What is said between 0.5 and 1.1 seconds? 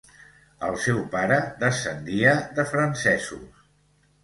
El seu